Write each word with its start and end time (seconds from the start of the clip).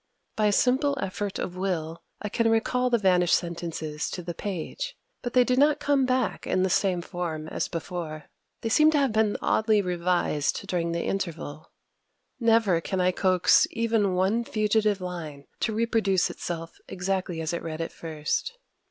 By 0.35 0.47
a 0.47 0.51
simple 0.51 0.97
effort 0.99 1.37
of 1.37 1.55
will, 1.55 2.01
I 2.23 2.27
can 2.29 2.49
recall 2.49 2.89
the 2.89 2.97
vanished 2.97 3.35
sentences 3.35 4.09
to 4.09 4.23
the 4.23 4.33
page; 4.33 4.97
but 5.21 5.33
they 5.33 5.43
do 5.43 5.55
not 5.55 5.79
come 5.79 6.07
back 6.07 6.47
in 6.47 6.63
the 6.63 6.71
same 6.71 7.03
form 7.03 7.47
as 7.47 7.67
before: 7.67 8.23
they 8.61 8.69
seem 8.69 8.89
to 8.93 8.97
have 8.97 9.11
been 9.11 9.37
oddly 9.43 9.79
revised 9.79 10.65
during 10.65 10.91
the 10.91 11.03
interval. 11.03 11.71
Never 12.39 12.81
can 12.81 12.99
I 12.99 13.11
coax 13.11 13.67
even 13.69 14.15
one 14.15 14.43
fugitive 14.43 15.01
line 15.01 15.45
to 15.59 15.71
reproduce 15.71 16.31
itself 16.31 16.79
exactly 16.87 17.39
as 17.39 17.53
it 17.53 17.61
read 17.61 17.79
at 17.79 17.91
first. 17.91 18.57